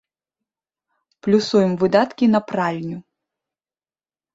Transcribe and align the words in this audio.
Плюсуем 1.29 1.71
выдаткі 1.85 2.25
на 2.35 2.45
пральню. 2.49 2.97